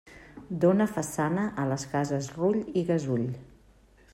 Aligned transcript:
Dóna 0.63 0.87
façana 0.95 1.43
a 1.63 1.65
les 1.73 1.85
cases 1.91 2.31
Rull 2.39 2.59
i 2.83 2.87
Gasull. 2.89 3.29